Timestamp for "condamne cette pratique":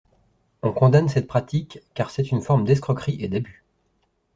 0.73-1.77